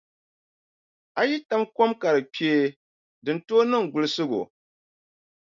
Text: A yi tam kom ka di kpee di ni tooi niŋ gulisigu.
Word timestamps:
A 1.19 1.21
yi 1.29 1.37
tam 1.49 1.63
kom 1.75 1.91
ka 2.01 2.09
di 2.15 2.21
kpee 2.33 2.63
di 3.23 3.29
ni 3.33 3.39
tooi 3.47 3.65
niŋ 3.71 3.83
gulisigu. 3.91 4.41